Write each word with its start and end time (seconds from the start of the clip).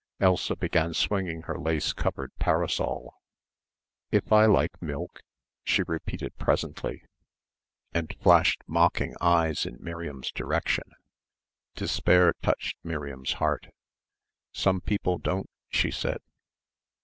Elsa 0.19 0.55
began 0.55 0.95
swinging 0.95 1.43
her 1.43 1.59
lace 1.59 1.93
covered 1.93 2.35
parasol. 2.39 3.21
"If 4.09 4.31
I 4.31 4.47
like 4.47 4.81
milk?" 4.81 5.21
she 5.63 5.83
repeated 5.83 6.35
presently, 6.39 7.03
and 7.93 8.11
flashed 8.19 8.63
mocking 8.65 9.13
eyes 9.21 9.63
in 9.67 9.77
Miriam's 9.79 10.31
direction. 10.31 10.85
Despair 11.75 12.33
touched 12.41 12.77
Miriam's 12.83 13.33
heart. 13.33 13.67
"Some 14.51 14.81
people 14.81 15.19
don't," 15.19 15.51
she 15.69 15.91
said. 15.91 16.17